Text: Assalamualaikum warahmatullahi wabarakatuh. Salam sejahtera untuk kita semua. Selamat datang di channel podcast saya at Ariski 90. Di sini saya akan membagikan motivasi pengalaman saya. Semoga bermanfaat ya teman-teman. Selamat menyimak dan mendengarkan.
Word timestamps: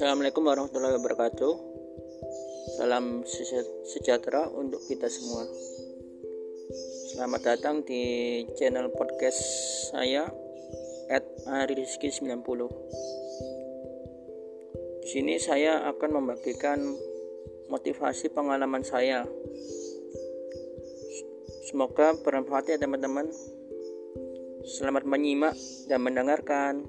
Assalamualaikum 0.00 0.48
warahmatullahi 0.48 0.96
wabarakatuh. 0.96 1.54
Salam 2.80 3.20
sejahtera 3.84 4.48
untuk 4.48 4.80
kita 4.88 5.12
semua. 5.12 5.44
Selamat 7.12 7.44
datang 7.44 7.84
di 7.84 8.40
channel 8.56 8.88
podcast 8.96 9.36
saya 9.92 10.24
at 11.12 11.20
Ariski 11.44 12.08
90. 12.08 12.32
Di 15.04 15.08
sini 15.20 15.36
saya 15.36 15.84
akan 15.92 16.10
membagikan 16.16 16.80
motivasi 17.68 18.32
pengalaman 18.32 18.80
saya. 18.80 19.28
Semoga 21.68 22.16
bermanfaat 22.24 22.72
ya 22.72 22.80
teman-teman. 22.80 23.28
Selamat 24.64 25.04
menyimak 25.04 25.60
dan 25.92 26.00
mendengarkan. 26.00 26.88